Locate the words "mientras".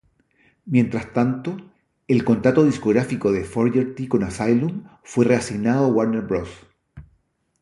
0.65-1.13